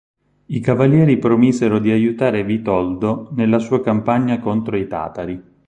I 0.47 0.59
Cavalieri 0.61 1.19
promisero 1.19 1.77
di 1.77 1.91
aiutare 1.91 2.43
Vitoldo 2.43 3.29
nella 3.35 3.59
sua 3.59 3.81
campagna 3.81 4.39
contro 4.39 4.75
i 4.75 4.87
tatari. 4.87 5.43